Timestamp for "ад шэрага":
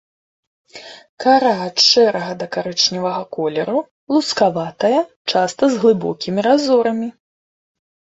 1.65-2.33